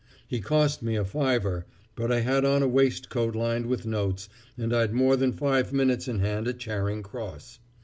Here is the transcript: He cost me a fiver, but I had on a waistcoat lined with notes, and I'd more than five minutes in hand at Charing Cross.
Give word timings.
He 0.27 0.39
cost 0.39 0.81
me 0.81 0.95
a 0.95 1.05
fiver, 1.05 1.67
but 1.95 2.11
I 2.11 2.21
had 2.21 2.43
on 2.43 2.63
a 2.63 2.67
waistcoat 2.67 3.35
lined 3.35 3.67
with 3.67 3.85
notes, 3.85 4.29
and 4.57 4.73
I'd 4.75 4.95
more 4.95 5.15
than 5.15 5.31
five 5.31 5.71
minutes 5.71 6.07
in 6.07 6.17
hand 6.21 6.47
at 6.47 6.57
Charing 6.57 7.03
Cross. 7.03 7.59